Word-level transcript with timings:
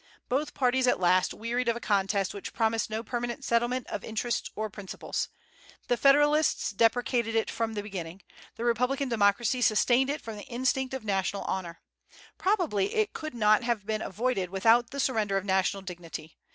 Both 0.29 0.55
parties 0.55 0.87
at 0.87 0.99
last 0.99 1.31
wearied 1.31 1.69
of 1.69 1.75
a 1.75 1.79
contest 1.79 2.33
which 2.33 2.53
promised 2.53 2.89
no 2.89 3.03
permanent 3.03 3.43
settlement 3.45 3.85
of 3.85 4.03
interests 4.03 4.49
or 4.55 4.67
principles. 4.67 5.29
The 5.89 5.95
Federalists 5.95 6.71
deprecated 6.71 7.35
it 7.35 7.51
from 7.51 7.75
the 7.75 7.83
beginning. 7.83 8.23
The 8.55 8.65
Republican 8.65 9.09
Democracy 9.09 9.61
sustained 9.61 10.09
it 10.09 10.19
from 10.19 10.37
the 10.37 10.45
instinct 10.47 10.95
of 10.95 11.05
national 11.05 11.43
honor. 11.43 11.81
Probably 12.39 12.95
it 12.95 13.13
could 13.13 13.35
not 13.35 13.61
have 13.61 13.85
been 13.85 14.01
avoided 14.01 14.49
without 14.49 14.89
the 14.89 14.99
surrender 14.99 15.37
of 15.37 15.45
national 15.45 15.83
dignity. 15.83 16.39